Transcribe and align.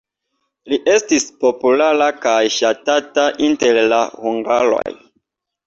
Li 0.71 0.79
estis 0.93 1.27
populara 1.45 2.07
kaj 2.25 2.39
ŝatata 2.57 3.29
inter 3.51 3.81
la 3.95 4.03
hungaroj. 4.25 4.99